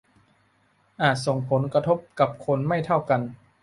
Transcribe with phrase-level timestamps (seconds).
[1.01, 3.21] อาจส่งผลกระทบกับคนไม่เท่ากัน